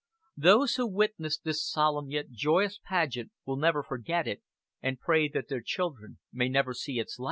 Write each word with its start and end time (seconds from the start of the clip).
Those 0.37 0.77
who 0.77 0.87
witnessed 0.87 1.43
the 1.43 1.53
solemn 1.53 2.09
yet 2.09 2.31
joyous 2.31 2.79
pageant 2.83 3.29
will 3.45 3.57
never 3.57 3.83
forget 3.83 4.27
it; 4.27 4.41
and 4.81 4.99
pray 4.99 5.27
that 5.27 5.47
their 5.47 5.61
children 5.61 6.17
may 6.33 6.49
never 6.49 6.73
see 6.73 6.97
its 6.97 7.19
like. 7.19 7.19